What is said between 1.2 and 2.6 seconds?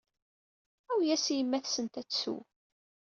i yemma-tsent ad tsew.